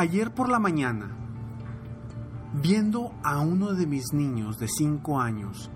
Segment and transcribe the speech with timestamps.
[0.00, 1.14] Ayer por la mañana,
[2.54, 5.70] viendo a uno de mis niños de 5 años,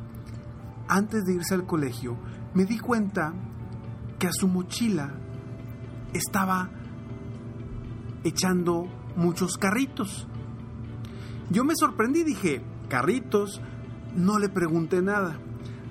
[0.88, 2.16] antes de irse al colegio,
[2.54, 3.34] me di cuenta
[4.18, 5.12] que a su mochila
[6.14, 6.70] estaba
[8.22, 10.26] echando muchos carritos.
[11.50, 13.60] Yo me sorprendí, dije, carritos,
[14.16, 15.38] no le pregunté nada.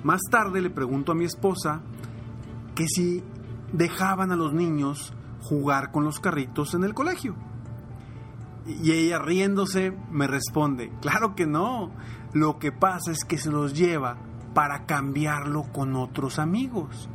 [0.04, 1.84] Más tarde le pregunto a mi esposa
[2.74, 3.24] que si
[3.74, 7.53] dejaban a los niños jugar con los carritos en el colegio.
[8.66, 11.92] Y ella riéndose me responde, claro que no,
[12.34, 14.18] lo que pasa es que se los lleva
[14.54, 17.10] para cambiarlo con otros amigos.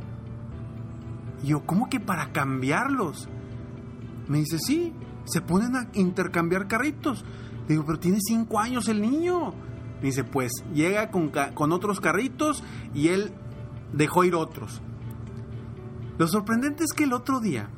[1.43, 3.29] Y yo, ¿cómo que para cambiarlos?
[4.27, 4.93] Me dice, sí,
[5.25, 7.25] se ponen a intercambiar carritos.
[7.67, 9.53] Le digo, pero tiene cinco años el niño.
[10.01, 12.63] Me dice, pues llega con, con otros carritos
[12.93, 13.33] y él
[13.93, 14.81] dejó ir otros.
[16.17, 17.69] Lo sorprendente es que el otro día,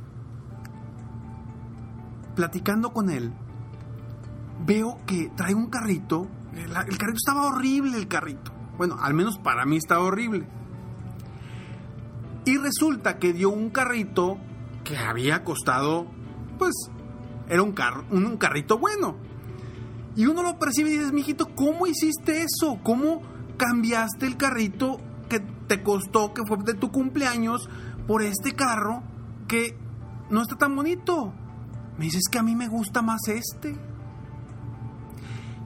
[2.36, 3.34] platicando con él,
[4.66, 6.28] veo que trae un carrito.
[6.54, 8.52] El, el, carrito estaba horrible, el carrito.
[8.78, 10.48] Bueno, al menos para mí estaba horrible.
[12.46, 14.38] Y resulta que dio un carrito
[14.84, 16.08] que había costado,
[16.58, 16.74] pues,
[17.48, 19.16] era un, carro, un, un carrito bueno.
[20.16, 22.80] Y uno lo percibe y dices, mijito, ¿cómo hiciste eso?
[22.84, 23.22] ¿Cómo
[23.58, 24.98] cambiaste el carrito
[25.30, 27.70] que te costó, que fue de tu cumpleaños,
[28.08, 29.04] por este carro
[29.48, 29.78] que
[30.30, 31.34] no está tan bonito?
[31.98, 33.78] Me dices que a mí me gusta más este.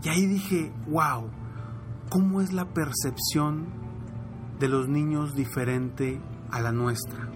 [0.06, 1.32] Y ahí dije, wow,
[2.12, 3.66] ¿cómo es la percepción
[4.60, 6.22] de los niños diferente
[6.52, 7.32] a la nuestra?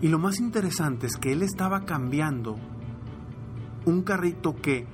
[0.00, 2.56] Y lo más interesante es que él estaba cambiando
[3.84, 4.86] un carrito que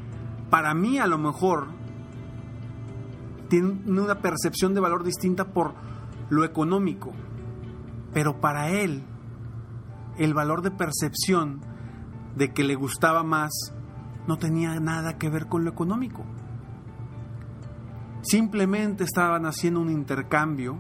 [0.51, 1.69] para mí a lo mejor
[3.49, 5.75] tiene una percepción de valor distinta por
[6.29, 7.13] lo económico,
[8.13, 9.05] pero para él
[10.19, 11.61] el valor de percepción
[12.35, 13.53] de que le gustaba más
[14.31, 16.25] no tenía nada que ver con lo económico.
[18.23, 20.79] Simplemente estaban haciendo un intercambio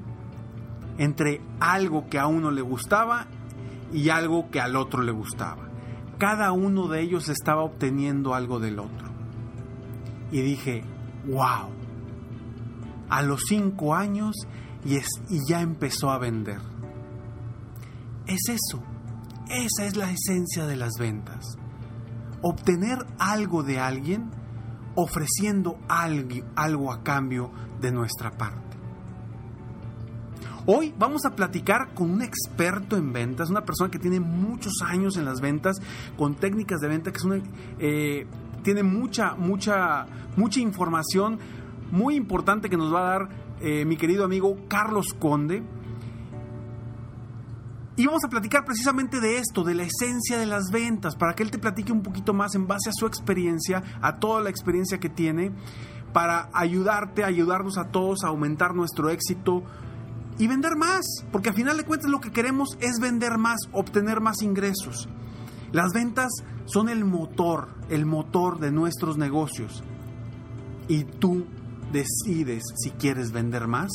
[0.98, 3.26] entre algo que a uno le gustaba
[3.92, 5.68] y algo que al otro le gustaba.
[6.16, 9.08] Cada uno de ellos estaba obteniendo algo del otro.
[10.30, 10.84] Y dije,
[11.26, 11.70] wow,
[13.08, 14.36] a los cinco años
[14.84, 15.00] y,
[15.48, 16.60] ya empezó a vender.
[18.28, 18.80] Es eso,
[19.48, 21.58] esa es la esencia de las ventas
[22.42, 24.30] obtener algo de alguien
[24.94, 28.58] ofreciendo algo, a cambio de nuestra parte.
[30.66, 35.16] Hoy vamos a platicar con un experto en ventas, una persona que tiene muchos años
[35.16, 35.78] en las ventas,
[36.16, 37.42] con técnicas de venta, que
[37.78, 38.26] eh,
[38.62, 41.38] tiene mucha, mucha, mucha información
[41.90, 43.28] muy importante que nos va a dar
[43.60, 45.62] eh, mi querido amigo Carlos Conde.
[48.00, 51.42] Y vamos a platicar precisamente de esto, de la esencia de las ventas, para que
[51.42, 54.96] él te platique un poquito más en base a su experiencia, a toda la experiencia
[54.96, 55.52] que tiene,
[56.14, 59.64] para ayudarte, ayudarnos a todos a aumentar nuestro éxito
[60.38, 64.22] y vender más, porque al final de cuentas lo que queremos es vender más, obtener
[64.22, 65.06] más ingresos.
[65.70, 66.30] Las ventas
[66.64, 69.84] son el motor, el motor de nuestros negocios.
[70.88, 71.44] Y tú
[71.92, 73.90] decides si quieres vender más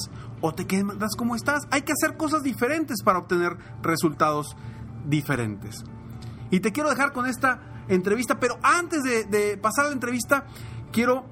[0.45, 1.63] o te quedas como estás.
[1.71, 4.56] Hay que hacer cosas diferentes para obtener resultados
[5.03, 5.83] diferentes.
[6.51, 10.45] Y te quiero dejar con esta entrevista, pero antes de, pasar a la entrevista,
[10.92, 11.25] quiero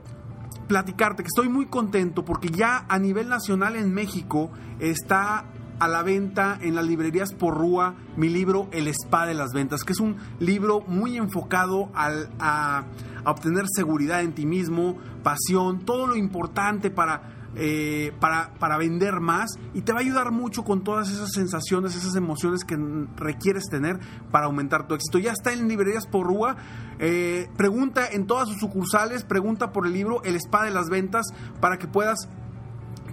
[0.67, 4.49] platicarte que estoy muy contento porque ya a nivel nacional en México
[4.79, 5.45] está
[5.77, 9.83] a la venta en las librerías por Rúa mi libro El Spa de las Ventas,
[9.83, 12.85] que es un libro muy enfocado al, a
[13.25, 19.59] obtener seguridad en ti mismo, pasión, todo lo importante para eh, para, para vender más
[19.73, 22.77] y te va a ayudar mucho con todas esas sensaciones, esas emociones que
[23.15, 23.99] requieres tener
[24.31, 25.19] para aumentar tu éxito.
[25.19, 26.55] Ya está en librerías por Rúa.
[26.99, 31.27] Eh, pregunta en todas sus sucursales, pregunta por el libro El Spa de las Ventas
[31.59, 32.27] para que puedas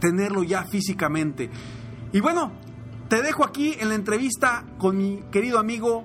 [0.00, 1.50] tenerlo ya físicamente.
[2.12, 2.52] Y bueno,
[3.08, 6.04] te dejo aquí en la entrevista con mi querido amigo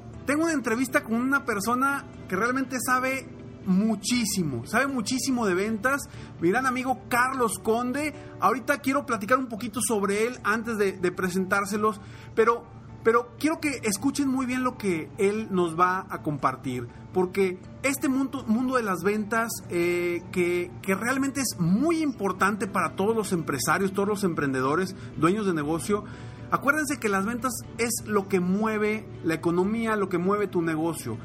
[0.25, 3.27] tengo una entrevista con una persona que realmente sabe
[3.65, 6.01] muchísimo, sabe muchísimo de ventas.
[6.39, 8.13] Mi gran amigo Carlos Conde.
[8.39, 11.99] Ahorita quiero platicar un poquito sobre él antes de, presentárselos,
[12.35, 12.63] pero,
[13.03, 18.07] pero quiero que escuchen muy bien lo que él nos va a compartir, porque este
[18.07, 23.31] mundo, mundo de las ventas, eh, que, que realmente es muy importante para todos los
[23.31, 26.03] empresarios, todos los emprendedores, dueños de negocio,
[26.51, 31.17] Acuérdense que las ventas es lo que mueve la economía, lo que mueve tu negocio.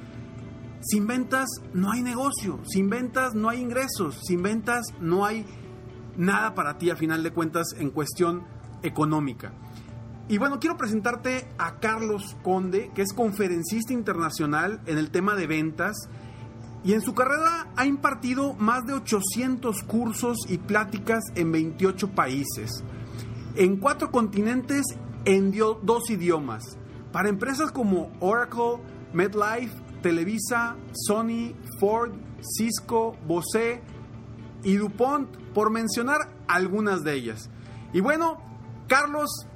[0.81, 5.45] Sin ventas no hay negocio, sin ventas no hay ingresos, sin ventas no hay
[6.17, 8.45] nada para ti a final de cuentas en cuestión
[8.85, 9.53] económica.
[10.29, 15.49] Y bueno, quiero presentarte a Carlos Conde, que es conferencista internacional en el tema de
[15.49, 15.97] ventas.
[16.85, 22.85] Y en su carrera ha impartido más de 800 cursos y pláticas en 28 países,
[23.57, 24.85] en cuatro continentes
[25.27, 25.53] en
[25.83, 26.79] dos idiomas.
[27.13, 28.79] Para empresas como Oracle,
[29.13, 33.83] MedLife, Televisa, Sony, Ford, Cisco, Bose
[34.63, 37.51] y DuPont, por mencionar algunas de ellas.
[37.93, 38.39] Y bueno,
[38.89, 39.47] Carlos,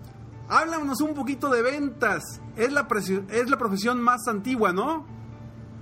[0.49, 2.41] háblanos un poquito de ventas.
[2.57, 2.87] Es la,
[3.31, 5.07] es la profesión más antigua, ¿no?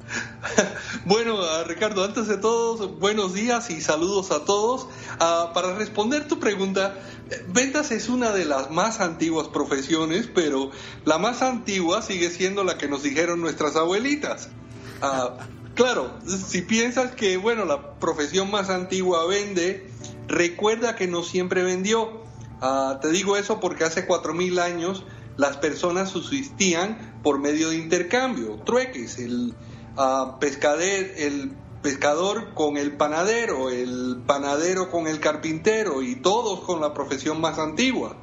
[1.05, 4.87] bueno, ah, Ricardo, antes de todo, buenos días y saludos a todos.
[5.20, 6.94] Ah, para responder tu pregunta,
[7.48, 10.70] ventas es una de las más antiguas profesiones, pero
[11.04, 14.48] la más antigua sigue siendo la que nos dijeron nuestras abuelitas.
[15.02, 19.90] Ah, claro, si piensas que, bueno, la profesión más antigua vende,
[20.26, 22.22] recuerda que no siempre vendió.
[23.00, 25.04] te digo eso porque hace cuatro mil años
[25.36, 29.54] las personas subsistían por medio de intercambio, trueques, el
[30.40, 31.52] pescader, el
[31.82, 37.58] pescador con el panadero, el panadero con el carpintero y todos con la profesión más
[37.58, 38.16] antigua.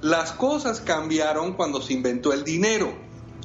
[0.00, 2.92] Las cosas cambiaron cuando se inventó el dinero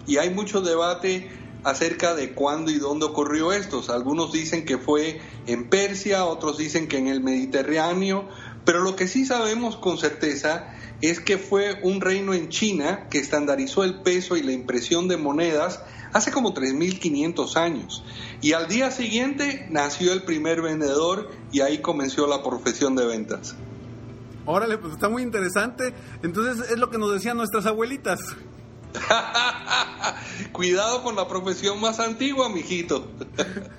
[0.08, 1.30] y hay mucho debate
[1.64, 3.84] acerca de cuándo y dónde ocurrió esto.
[3.90, 8.28] Algunos dicen que fue en Persia, otros dicen que en el Mediterráneo,
[8.66, 13.20] pero lo que sí sabemos con certeza es que fue un reino en China que
[13.20, 15.82] estandarizó el peso y la impresión de monedas
[16.14, 18.04] hace como 3.500 años.
[18.42, 23.56] Y al día siguiente nació el primer vendedor y ahí comenzó la profesión de ventas.
[24.46, 25.94] Órale, pues está muy interesante.
[26.24, 28.20] Entonces es lo que nos decían nuestras abuelitas.
[30.52, 33.10] Cuidado con la profesión más antigua, mijito.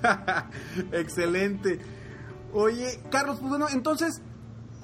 [0.93, 1.79] Excelente.
[2.52, 4.20] Oye, Carlos, pues bueno, entonces,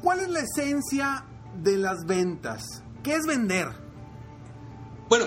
[0.03, 1.25] ¿cuál es la esencia
[1.63, 2.83] de las ventas?
[3.03, 3.69] ¿Qué es vender?
[5.09, 5.25] Bueno,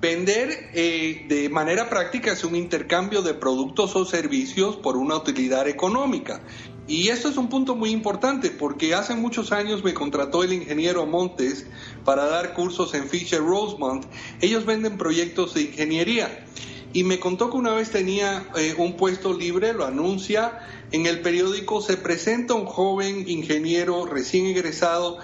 [0.00, 5.68] vender eh, de manera práctica es un intercambio de productos o servicios por una utilidad
[5.68, 6.40] económica.
[6.86, 11.04] Y esto es un punto muy importante porque hace muchos años me contrató el ingeniero
[11.04, 11.66] Montes
[12.06, 14.06] para dar cursos en Fisher Rosemont.
[14.40, 16.46] Ellos venden proyectos de ingeniería.
[16.92, 21.20] Y me contó que una vez tenía eh, un puesto libre, lo anuncia en el
[21.20, 25.18] periódico, se presenta un joven ingeniero recién egresado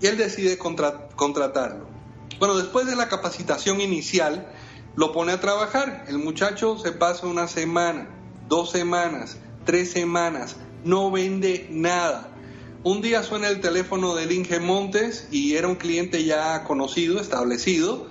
[0.00, 1.86] y él decide contratarlo.
[2.38, 4.52] Bueno, después de la capacitación inicial,
[4.96, 6.04] lo pone a trabajar.
[6.08, 8.08] El muchacho se pasa una semana,
[8.48, 12.32] dos semanas, tres semanas, no vende nada.
[12.84, 18.06] Un día suena el teléfono del Inge Montes y era un cliente ya conocido, establecido,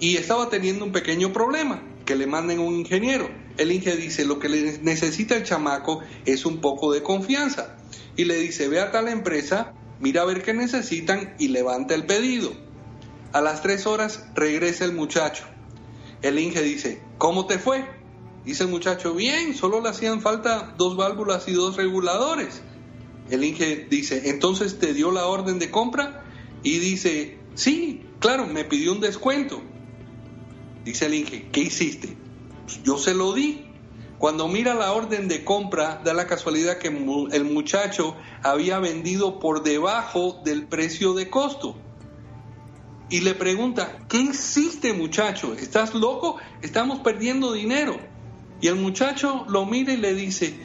[0.00, 3.28] y estaba teniendo un pequeño problema, que le manden un ingeniero.
[3.58, 7.76] El Inge dice, lo que le necesita el chamaco es un poco de confianza.
[8.16, 12.06] Y le dice, ve a tal empresa, mira a ver qué necesitan y levanta el
[12.06, 12.50] pedido.
[13.34, 15.44] A las tres horas regresa el muchacho.
[16.22, 17.84] El Inge dice, ¿cómo te fue?
[18.42, 22.62] Dice el muchacho, bien, solo le hacían falta dos válvulas y dos reguladores.
[23.28, 26.24] El Inge dice, ¿entonces te dio la orden de compra?
[26.62, 29.62] Y dice, sí, claro, me pidió un descuento.
[30.84, 32.16] Dice el Inge, ¿qué hiciste?
[32.64, 33.64] Pues yo se lo di.
[34.18, 39.62] Cuando mira la orden de compra, da la casualidad que el muchacho había vendido por
[39.62, 41.76] debajo del precio de costo.
[43.10, 45.54] Y le pregunta, ¿qué hiciste muchacho?
[45.54, 46.36] ¿Estás loco?
[46.62, 47.96] Estamos perdiendo dinero.
[48.60, 50.58] Y el muchacho lo mira y le dice,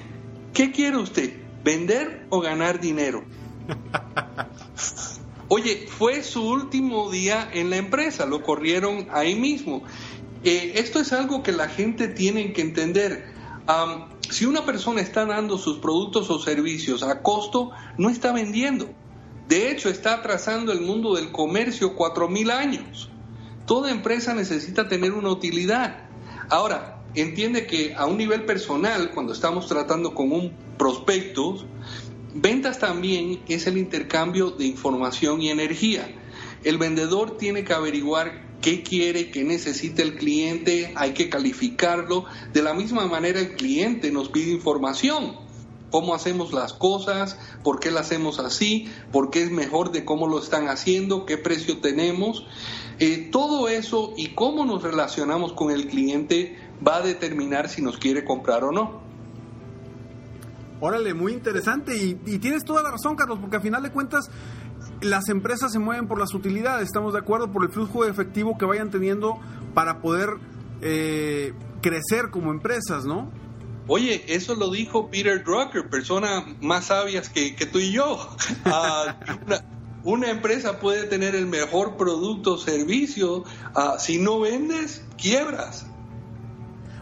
[0.53, 1.31] ¿qué quiere usted?
[1.63, 3.23] ¿Vender o ganar dinero?
[5.55, 9.83] Oye, fue su último día en la empresa, lo corrieron ahí mismo.
[10.43, 13.31] Eh, esto es algo que la gente tiene que entender
[14.31, 17.69] si una persona está dando sus productos o servicios a costo,
[17.99, 18.89] no está vendiendo.
[19.47, 23.11] De hecho, está atrasando el mundo del comercio cuatro mil años.
[23.67, 26.09] Toda empresa necesita tener una utilidad.
[26.49, 31.57] Ahora, entiende que a un nivel personal, cuando estamos tratando con un prospecto,
[32.33, 36.07] ventas también es el intercambio de información y energía.
[36.63, 42.25] El vendedor tiene que averiguar qué quiere, qué necesita el cliente, hay que calificarlo.
[42.53, 45.35] De la misma manera el cliente nos pide información,
[45.91, 50.27] cómo hacemos las cosas, por qué las hacemos así, por qué es mejor de cómo
[50.27, 52.47] lo están haciendo, qué precio tenemos.
[52.99, 57.97] Eh, todo eso y cómo nos relacionamos con el cliente va a determinar si nos
[57.97, 59.02] quiere comprar o no.
[60.85, 64.29] Órale, muy interesante y, y tienes toda la razón, Carlos, porque al final de cuentas
[64.99, 68.57] las empresas se mueven por las utilidades, estamos de acuerdo, por el flujo de efectivo
[68.57, 69.39] que vayan teniendo
[69.73, 70.31] para poder
[70.81, 73.31] eh, crecer como empresas, ¿no?
[73.87, 78.19] Oye, eso lo dijo Peter Drucker, persona más sabias que, tú y yo.
[78.65, 79.17] Ah,
[80.03, 85.85] una, empresa puede tener el mejor producto o servicio, ah, si no vendes, quiebras.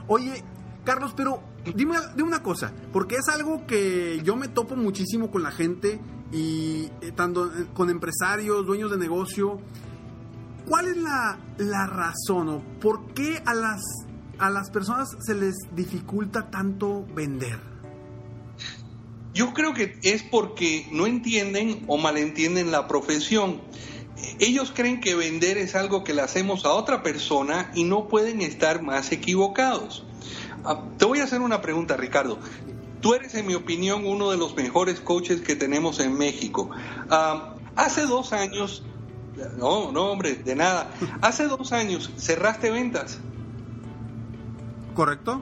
[0.07, 0.43] Oye,
[0.83, 1.41] Carlos, pero
[1.75, 5.99] dime, una cosa, porque es algo que yo me topo muchísimo con la gente
[6.31, 9.59] y eh, tanto eh, con empresarios, dueños de negocio.
[10.67, 13.81] ¿Cuál es la, la razón o por qué a las,
[14.37, 17.59] a las personas se les dificulta tanto vender?
[19.33, 23.61] Yo creo que es porque no entienden o malentienden la profesión.
[24.39, 28.41] Ellos creen que vender es algo que le hacemos a otra persona y no pueden
[28.41, 30.05] estar más equivocados.
[30.65, 32.39] Ah, te voy a hacer una pregunta, Ricardo.
[33.01, 36.69] Tú eres, en mi opinión, uno de los mejores coaches que tenemos en México.
[37.09, 38.83] Ah, hace dos años,
[39.57, 40.91] no, no, hombre, de nada.
[41.21, 43.19] Hace dos años cerraste ventas.
[44.93, 45.41] ¿Correcto?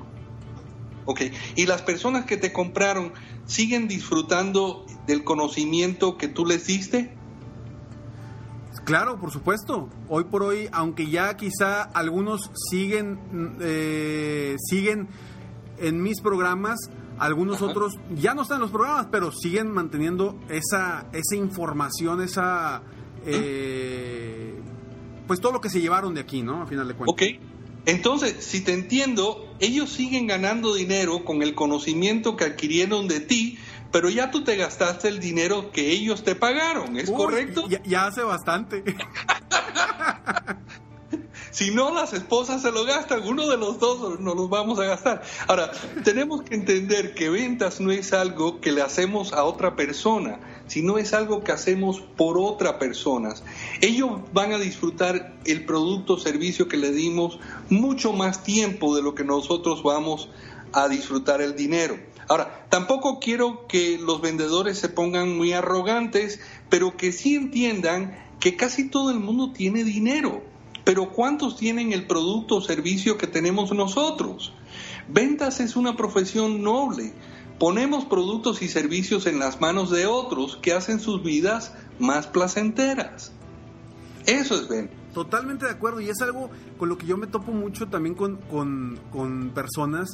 [1.06, 1.22] Ok.
[1.56, 3.14] ¿Y las personas que te compraron
[3.46, 7.19] siguen disfrutando del conocimiento que tú les diste?
[8.90, 9.88] Claro, por supuesto.
[10.08, 13.20] Hoy por hoy, aunque ya quizá algunos siguen,
[13.62, 15.08] eh, siguen
[15.78, 16.80] en mis programas,
[17.20, 22.82] algunos otros ya no están en los programas, pero siguen manteniendo esa, esa información, esa...
[23.28, 24.60] Eh,
[25.28, 26.64] pues todo lo que se llevaron de aquí, ¿no?
[26.64, 27.14] A final de cuentas.
[27.14, 27.22] Ok.
[27.86, 33.60] Entonces, si te entiendo, ellos siguen ganando dinero con el conocimiento que adquirieron de ti,
[33.92, 37.68] pero ya tú te gastaste el dinero que ellos te pagaron, ¿es correcto?
[37.84, 38.84] ya hace bastante.
[41.52, 44.86] Si no, las esposas se lo gastan, uno de los dos nos los vamos a
[44.86, 45.24] gastar.
[45.48, 45.72] Ahora,
[46.04, 50.98] tenemos que entender que ventas no es algo que le hacemos a otra persona, sino
[50.98, 53.34] es algo que hacemos por otra persona.
[53.82, 59.02] Ellos van a disfrutar el producto o servicio que le dimos mucho más tiempo de
[59.02, 60.30] lo que nosotros vamos
[60.72, 61.98] a disfrutar el dinero.
[62.30, 68.56] Ahora, tampoco quiero que los vendedores se pongan muy arrogantes, pero que sí entiendan que
[68.56, 70.44] casi todo el mundo tiene dinero.
[70.84, 74.54] Pero ¿cuántos tienen el producto o servicio que tenemos nosotros?
[75.08, 77.14] Ventas es una profesión noble.
[77.58, 83.32] Ponemos productos y servicios en las manos de otros que hacen sus vidas más placenteras.
[84.28, 84.99] Eso es venta.
[85.14, 88.38] Totalmente de acuerdo y es algo con lo que yo me topo mucho también con,
[88.38, 90.10] con, personas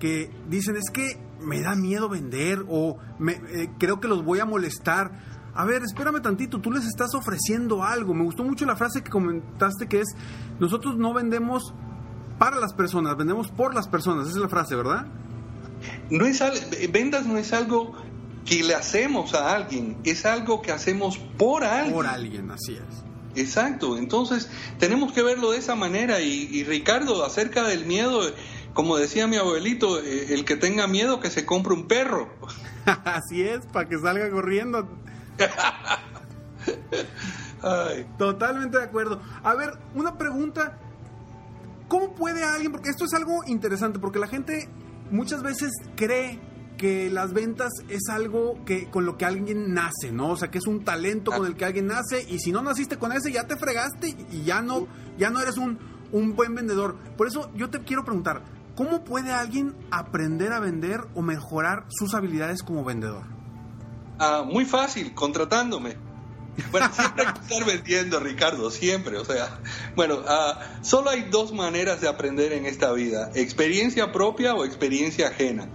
[0.00, 4.40] que dicen es que me da miedo vender o me, eh, creo que los voy
[4.40, 8.14] a molestar a ver, espérame tantito, tú les estás ofreciendo algo.
[8.14, 10.06] Me gustó mucho la frase que comentaste que es,
[10.60, 11.74] nosotros no vendemos
[12.38, 14.28] para las personas, vendemos por las personas.
[14.28, 15.06] Esa es la frase, ¿verdad?
[16.10, 16.40] No es
[16.92, 17.92] ventas no es algo
[18.44, 21.94] que le hacemos a alguien, es algo que hacemos por alguien.
[21.94, 23.04] Por alguien, así es.
[23.38, 28.20] Exacto, entonces tenemos que verlo de esa manera y, Ricardo, acerca del miedo,
[28.74, 32.28] como decía mi abuelito, eh, el que tenga miedo que se compre un perro.
[33.04, 34.88] Así es, para que salga corriendo.
[38.18, 39.22] Totalmente de acuerdo.
[39.42, 40.78] A ver, una pregunta.
[41.86, 44.68] ¿Cómo puede alguien, porque esto es algo interesante, porque la gente
[45.10, 46.38] muchas veces cree
[46.78, 50.30] que las ventas es algo que con lo que alguien nace, ¿no?
[50.30, 52.96] O sea, que es un talento con el que alguien nace y si no naciste
[52.96, 54.86] con ese ya te fregaste y ya no
[55.18, 55.78] ya no eres un,
[56.12, 56.96] un buen vendedor.
[57.16, 58.42] Por eso yo te quiero preguntar,
[58.76, 63.24] ¿cómo puede alguien aprender a vender o mejorar sus habilidades como vendedor?
[64.18, 65.96] Ah, muy fácil, contratándome.
[66.70, 69.18] Bueno, siempre hay que estar vendiendo, Ricardo, siempre.
[69.18, 69.60] O sea,
[69.94, 75.28] bueno, ah, solo hay dos maneras de aprender en esta vida, experiencia propia o experiencia
[75.28, 75.68] ajena.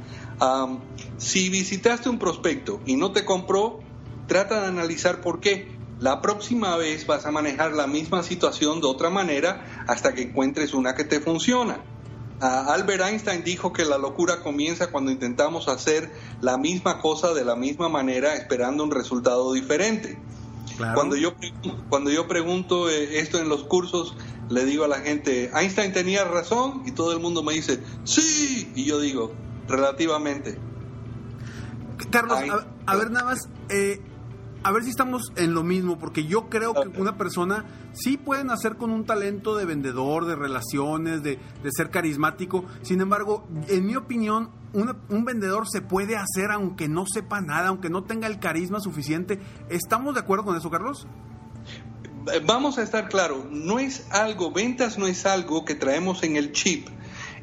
[1.23, 3.79] Si visitaste un prospecto y no te compró,
[4.27, 5.71] trata de analizar por qué.
[5.99, 10.73] La próxima vez vas a manejar la misma situación de otra manera hasta que encuentres
[10.73, 11.79] una que te funciona.
[12.41, 16.11] Albert Einstein dijo que la locura comienza cuando intentamos hacer
[16.41, 20.19] la misma cosa de la misma manera esperando un resultado diferente.
[20.93, 21.35] Cuando, yo,
[21.87, 24.15] cuando yo pregunto eh, esto en los cursos,
[24.49, 28.71] le digo a la gente, Einstein tenía razón y todo el mundo me dice, sí,
[28.75, 29.31] y yo digo,
[29.69, 30.57] relativamente.
[32.13, 32.39] Carlos,
[32.85, 33.99] a, ver nada más, eh,
[34.63, 38.43] a ver si estamos en lo mismo, porque yo creo que una persona sí puede
[38.43, 41.39] nacer con un talento de vendedor, de relaciones, de,
[41.75, 42.65] ser carismático.
[42.83, 47.89] Sin embargo, en mi opinión, un vendedor se puede hacer aunque no sepa nada, aunque
[47.89, 49.39] no tenga el carisma suficiente.
[49.69, 51.07] ¿Estamos de acuerdo con eso, Carlos?
[52.31, 56.37] Eh, vamos a estar claro, no es algo, ventas no es algo que traemos en
[56.37, 56.87] el chip.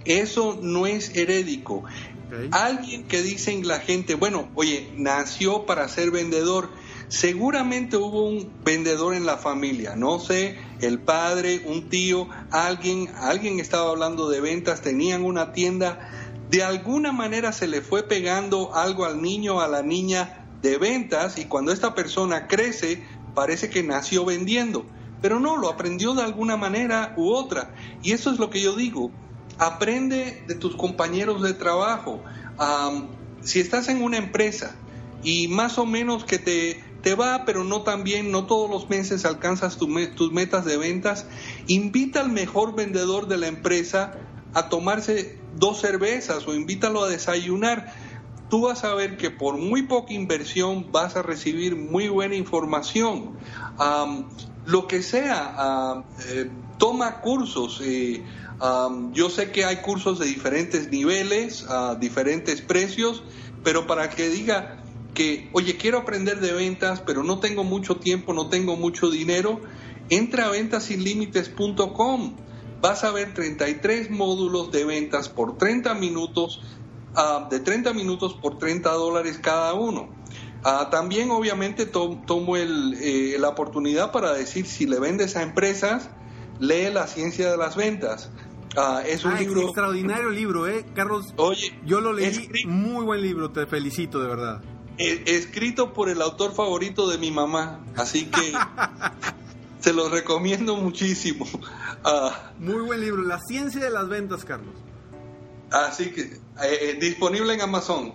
[0.05, 1.85] Eso no es herédico.
[2.53, 6.71] Alguien que dicen la gente, bueno, oye, nació para ser vendedor
[7.11, 13.59] Seguramente hubo un vendedor en la familia, no sé, el padre, un tío, alguien, alguien
[13.59, 16.09] estaba hablando de ventas, tenían una tienda,
[16.51, 21.37] de alguna manera se le fue pegando algo al niño, a la niña de ventas
[21.37, 24.87] y cuando esta persona crece parece que nació vendiendo,
[25.21, 27.75] pero no, lo aprendió de alguna manera u otra.
[28.05, 29.11] Y eso es lo que yo digo,
[29.61, 32.23] aprende de tus compañeros de trabajo.
[33.43, 34.75] si estás en una empresa
[35.23, 38.89] y más o menos que te te va, pero no tan bien, no todos los
[38.91, 41.27] meses alcanzas tus metas de ventas,
[41.67, 44.19] invita al mejor vendedor de la empresa
[44.53, 47.95] a tomarse dos cervezas o invítalo a desayunar.
[48.49, 53.37] Tú vas a ver que por muy poca inversión vas a recibir muy buena información.
[54.67, 57.81] lo que sea, eh, toma cursos.
[57.85, 58.25] Eh,
[59.13, 63.23] yo sé que hay cursos de diferentes niveles, a diferentes precios,
[63.63, 64.83] pero para que diga,
[65.15, 69.61] que, oye, quiero aprender de ventas, pero no tengo mucho tiempo, no tengo mucho dinero,
[70.09, 72.37] entra a ventasinlimites.com.
[72.81, 76.63] Vas a ver 33 módulos de ventas por 30 minutos,
[77.15, 80.09] ah, de 30 minutos por 30 dólares cada uno.
[80.65, 86.11] Ah, también obviamente tomo eh, la oportunidad para decir, si le vendes a empresas,
[86.61, 88.31] lee La Ciencia de las Ventas.
[88.77, 89.63] Ah, es un libro...
[89.63, 90.87] Extraordinario libro, ¿eh?
[90.95, 94.63] Carlos, Oye, yo lo leí, muy buen libro, te felicito de verdad.
[94.99, 98.53] Eh, escrito por el autor favorito de mi mamá, así que
[99.81, 101.47] se los recomiendo muchísimo.
[102.05, 102.53] Ah.
[102.59, 104.75] Muy buen libro, La ciencia de las ventas, Carlos.
[105.71, 108.15] Así que, eh, eh, disponible en Amazon.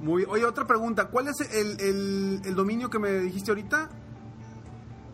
[0.00, 3.88] Muy, oye, otra pregunta, ¿cuál es el, dominio que me dijiste ahorita?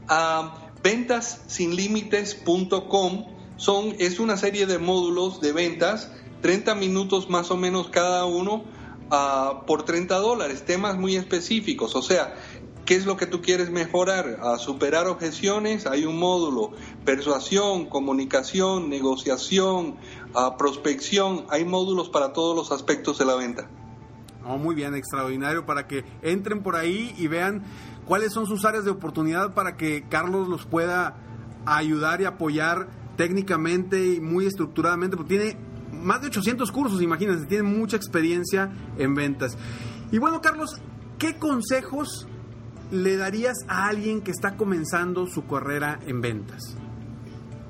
[0.09, 3.25] Ah, ventasinlimites.com
[3.57, 8.65] son, es una serie de módulos de ventas, 30 minutos más o menos cada uno,
[9.67, 12.35] por 30 dólares, temas muy específicos, o sea,
[12.85, 14.41] ¿qué es lo que tú quieres mejorar?
[14.43, 16.73] A superar objeciones, hay un módulo,
[17.05, 19.97] persuasión, comunicación, negociación,
[20.35, 23.71] a prospección, hay módulos para todos los aspectos de la venta.
[24.45, 27.65] Muy bien, extraordinario para que entren por ahí y vean
[28.05, 31.17] cuáles son sus áreas de oportunidad para que Carlos los pueda
[31.67, 35.57] ayudar y apoyar técnicamente y muy estructuradamente, porque tiene
[35.93, 39.57] más de 800 cursos, imagínense, tiene mucha experiencia en ventas.
[40.11, 40.81] Y bueno, Carlos,
[41.19, 42.27] ¿qué consejos
[42.91, 46.77] le darías a alguien que está comenzando su carrera en ventas?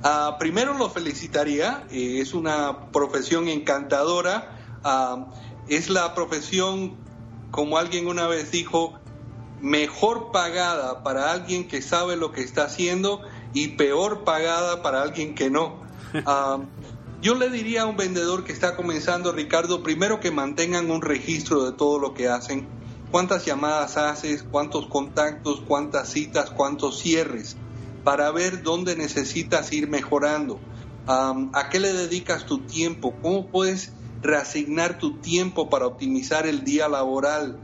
[0.03, 5.27] Ah, primero lo felicitaría, eh, es una profesión encantadora, ah,
[5.68, 6.96] es la profesión,
[7.50, 8.94] como alguien una vez dijo,
[9.61, 13.22] mejor pagada para alguien que sabe lo que está haciendo
[13.55, 15.83] y peor pagada para alguien que no.
[16.27, 16.61] Ah,
[17.20, 21.64] yo le diría a un vendedor que está comenzando, Ricardo, primero que mantengan un registro
[21.64, 22.68] de todo lo que hacen,
[23.11, 27.57] cuántas llamadas haces, cuántos contactos, cuántas citas, cuántos cierres,
[28.05, 30.61] para ver dónde necesitas ir mejorando,
[31.07, 33.92] a qué le dedicas tu tiempo, cómo puedes
[34.25, 37.61] reasignar tu tiempo para optimizar el día laboral.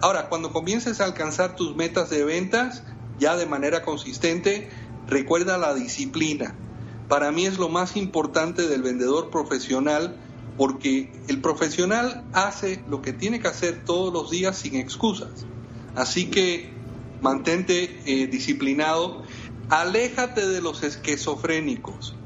[0.00, 2.84] ahora, cuando comiences a alcanzar tus metas de ventas,
[3.18, 4.70] ya de manera consistente,
[5.08, 6.54] recuerda la disciplina
[7.08, 10.16] para mí es lo más importante del vendedor profesional
[10.56, 15.46] porque el profesional hace lo que tiene que hacer todos los días sin excusas.
[15.94, 16.70] Así que
[17.20, 19.22] mantente eh, disciplinado,
[19.68, 22.16] aléjate de los esquizofrénicos.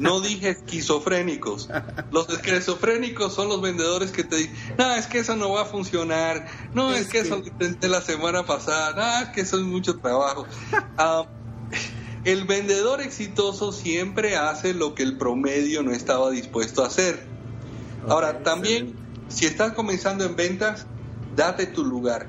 [0.00, 1.68] No dije esquizofrénicos.
[2.10, 5.64] Los esquizofrénicos son los vendedores que te dicen, no, es que eso no va a
[5.66, 9.62] funcionar, no, es, que, eso lo intenté la semana pasada, no, es que eso es
[9.62, 10.46] mucho trabajo.
[10.96, 11.26] Ah,
[12.24, 17.26] el vendedor exitoso siempre hace lo que el promedio no estaba dispuesto a hacer.
[18.08, 18.94] Ahora, también,
[19.28, 20.86] si estás comenzando en ventas,
[21.36, 22.26] date tu lugar.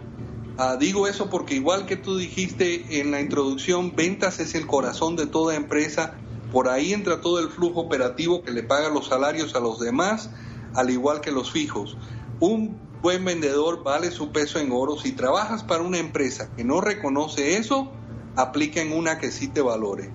[0.57, 5.15] Ah, digo eso porque igual que tú dijiste en la introducción, ventas es el corazón
[5.15, 6.17] de toda empresa
[6.51, 10.29] por ahí entra todo el flujo operativo que le paga los salarios a los demás,
[10.75, 11.97] al igual que los fijos.
[12.39, 14.97] Un buen vendedor vale su peso en oro.
[14.97, 17.91] Si trabajas para una empresa que no reconoce eso,
[18.35, 20.11] aplica en una que sí te valore.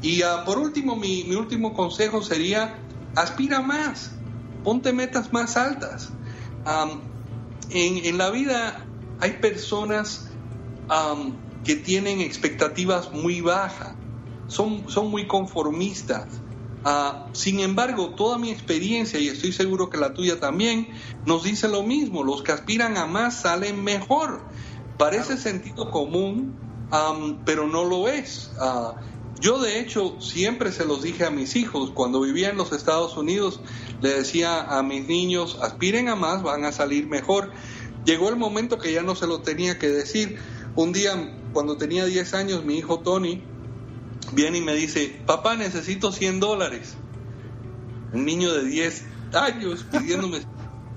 [0.00, 2.78] Y ah, por último, mi, último consejo sería,
[3.14, 4.12] aspira más,
[4.62, 6.10] ponte metas más altas.
[7.70, 8.86] en, la vida
[9.20, 10.30] hay personas
[11.64, 13.94] que tienen expectativas muy bajas
[14.48, 16.26] son, son muy conformistas.
[16.84, 20.88] Ah, sin embargo, toda mi experiencia, y estoy seguro que la tuya también,
[21.24, 24.42] nos dice lo mismo, los que aspiran a más salen mejor.
[24.98, 26.54] Parece sentido común,
[27.44, 28.52] pero no lo es.
[28.60, 28.96] Ah,
[29.40, 33.16] yo de hecho siempre se los dije a mis hijos, cuando vivía en los Estados
[33.16, 33.60] Unidos,
[34.00, 37.50] le decía a mis niños, aspiren a más, van a salir mejor.
[38.04, 40.38] Llegó el momento que ya no se lo tenía que decir.
[40.76, 43.42] Un día, cuando tenía 10 años, mi hijo Tony,
[44.32, 46.94] viene y me dice, papá, necesito 100 dólares.
[48.12, 50.40] Un niño de 10 años pidiéndome.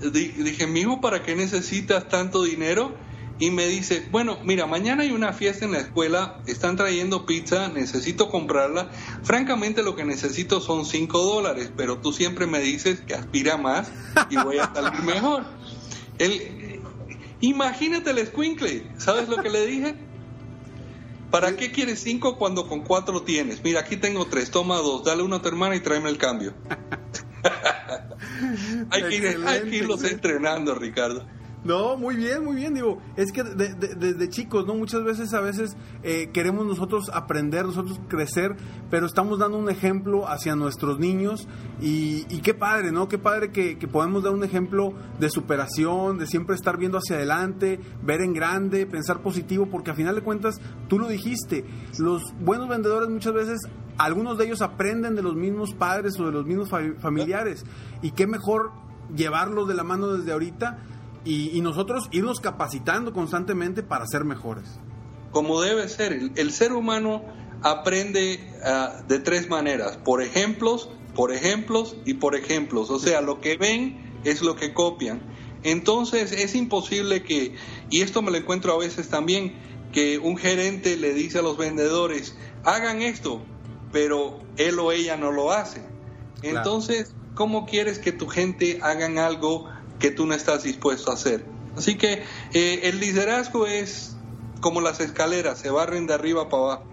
[0.00, 2.94] Dije, mi hijo, ¿para qué necesitas tanto dinero?
[3.40, 7.68] Y me dice, bueno, mira, mañana hay una fiesta en la escuela, están trayendo pizza,
[7.68, 8.90] necesito comprarla.
[9.22, 13.90] Francamente lo que necesito son 5 dólares, pero tú siempre me dices que aspira más
[14.30, 15.44] y voy a salir mejor.
[16.18, 16.80] Él,
[17.40, 20.07] imagínate el squinkle, ¿sabes lo que le dije?
[21.30, 23.62] ¿Para qué quieres cinco cuando con cuatro tienes?
[23.62, 26.54] Mira, aquí tengo tres, toma dos, dale uno a tu hermana y tráeme el cambio.
[28.90, 31.26] hay, que hay que irlos entrenando, Ricardo.
[31.68, 32.72] No, muy bien, muy bien.
[32.72, 34.74] Digo, es que desde chicos, ¿no?
[34.74, 38.56] Muchas veces, a veces eh, queremos nosotros aprender, nosotros crecer,
[38.88, 41.46] pero estamos dando un ejemplo hacia nuestros niños
[41.78, 43.06] y, qué padre, ¿no?
[43.06, 47.78] Qué padre que, podemos dar un ejemplo de superación, de siempre estar viendo hacia adelante,
[48.02, 51.66] ver en grande, pensar positivo, porque a final de cuentas, tú lo dijiste,
[51.98, 53.58] los buenos vendedores muchas veces,
[53.98, 57.66] algunos de ellos aprenden de los mismos padres o de los mismos familiares
[58.00, 58.70] y qué mejor
[59.14, 60.78] llevarlos de la mano desde ahorita
[61.28, 64.64] y, nosotros irnos capacitando constantemente para ser mejores.
[65.30, 67.22] Como debe ser, el, ser humano
[67.62, 73.42] aprende ah, de tres maneras, por ejemplos, por ejemplos y por ejemplos, o sea, lo
[73.42, 75.20] que ven es lo que copian.
[75.64, 77.56] Entonces es imposible que,
[77.90, 79.54] y esto me lo encuentro a veces también,
[79.92, 83.42] que un gerente le dice a los vendedores, hagan esto,
[83.92, 85.82] pero él o ella no lo hace.
[86.40, 91.44] Entonces, ¿cómo quieres que tu gente hagan algo que tú no estás dispuesto a hacer.
[91.76, 94.16] Así que eh, el liderazgo es
[94.60, 96.84] como las escaleras, se barren de arriba para abajo.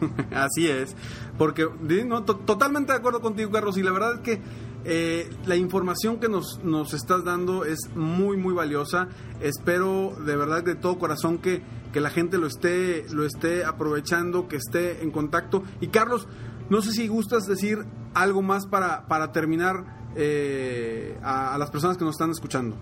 [0.34, 0.94] Así es,
[1.36, 1.66] porque
[2.06, 4.40] no, totalmente de acuerdo contigo, Carlos, y la verdad es que
[4.84, 9.08] eh, la información que nos, nos estás dando es muy, muy valiosa.
[9.40, 14.48] Espero de verdad de todo corazón que, que la gente lo esté, lo esté aprovechando,
[14.48, 15.62] que esté en contacto.
[15.80, 16.28] Y Carlos,
[16.70, 22.04] no sé si gustas decir algo más para, para terminar eh, a, las personas que
[22.04, 22.76] nos están escuchando?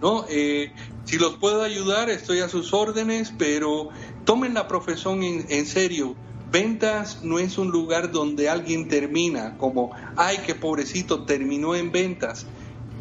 [0.00, 0.72] No, eh,
[1.04, 3.90] si los puedo ayudar, estoy a sus órdenes, pero
[4.24, 6.14] tomen la profesión en, serio.
[6.50, 12.46] Ventas no es un lugar donde alguien termina como, ay, qué pobrecito, terminó en ventas.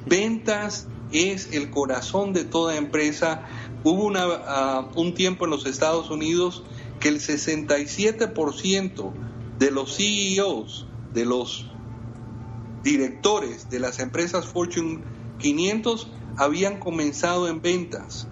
[0.06, 3.48] Ventas es el corazón de toda empresa.
[3.86, 6.64] Hubo una, ah, un tiempo en los Estados Unidos
[7.00, 9.14] que el 67%
[9.60, 11.73] de los CEOs, de los
[12.84, 15.02] directores de las empresas Fortune
[15.40, 18.28] 500 habían comenzado en ventas.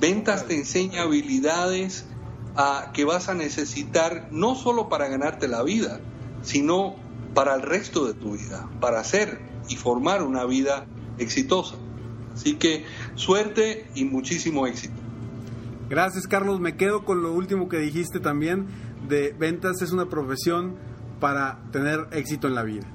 [0.00, 2.06] Ventas te enseña habilidades
[2.56, 6.00] a, que vas a necesitar no solo para ganarte la vida,
[6.42, 6.96] sino
[7.34, 10.86] para el resto de tu vida, para hacer y formar una vida
[11.18, 11.76] exitosa.
[12.32, 14.94] Así que suerte y muchísimo éxito.
[15.88, 18.68] Gracias Carlos, me quedo con lo último que dijiste también
[19.08, 20.76] de ventas es una profesión
[21.18, 22.86] para tener éxito en la vida.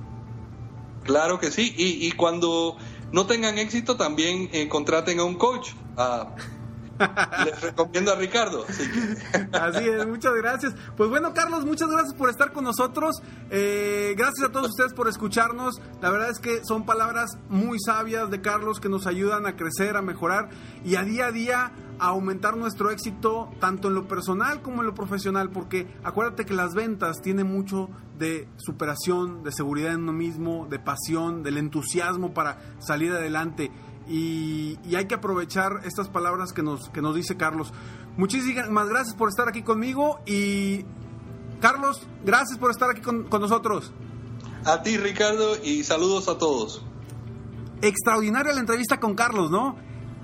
[1.06, 2.78] Claro que sí, y, y cuando
[3.12, 5.70] no tengan éxito también eh, contraten a un coach.
[7.46, 8.66] Les recomiendo a Ricardo.
[9.52, 10.74] Así, es, muchas gracias.
[10.96, 13.22] Pues bueno, Carlos, muchas gracias por estar con nosotros.
[13.50, 15.82] Eh, gracias a todos ustedes por escucharnos.
[16.02, 19.98] La verdad es que son palabras muy sabias de Carlos que nos ayudan a crecer,
[19.98, 20.50] a mejorar
[20.84, 24.88] y a día a día a aumentar nuestro éxito tanto en lo personal como en
[24.88, 30.14] lo profesional, porque acuérdate que las ventas tienen mucho de superación, de seguridad en uno
[30.14, 33.72] mismo, de pasión, del entusiasmo para salir adelante.
[34.08, 37.74] Y, hay que aprovechar estas palabras que nos, que nos dice Carlos.
[38.18, 40.86] Muchísimas gracias por estar aquí conmigo y
[41.60, 43.92] Carlos, gracias por estar aquí con, con nosotros.
[44.64, 46.84] A ti Ricardo y saludos a todos.
[47.82, 49.76] Extraordinaria la entrevista con Carlos, ¿no?